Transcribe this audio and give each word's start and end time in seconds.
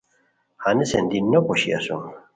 ہنیسین 0.63 1.05
دی 1.09 1.19
نو 1.31 1.39
پوشی 1.45 1.69
اسوم 1.77 2.01